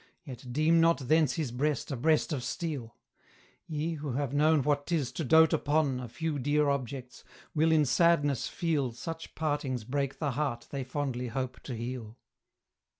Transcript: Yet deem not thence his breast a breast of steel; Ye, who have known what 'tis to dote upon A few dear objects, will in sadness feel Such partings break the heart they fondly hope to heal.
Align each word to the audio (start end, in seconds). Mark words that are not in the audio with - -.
Yet 0.23 0.51
deem 0.51 0.81
not 0.81 1.09
thence 1.09 1.35
his 1.35 1.51
breast 1.51 1.91
a 1.91 1.95
breast 1.95 2.33
of 2.33 2.43
steel; 2.43 2.97
Ye, 3.67 3.93
who 3.97 4.13
have 4.13 4.33
known 4.33 4.63
what 4.63 4.87
'tis 4.87 5.11
to 5.11 5.23
dote 5.23 5.53
upon 5.53 5.99
A 5.99 6.07
few 6.07 6.39
dear 6.39 6.69
objects, 6.69 7.23
will 7.53 7.71
in 7.71 7.85
sadness 7.85 8.47
feel 8.47 8.93
Such 8.93 9.35
partings 9.35 9.83
break 9.83 10.17
the 10.17 10.31
heart 10.31 10.65
they 10.71 10.83
fondly 10.83 11.27
hope 11.27 11.59
to 11.59 11.75
heal. 11.75 12.17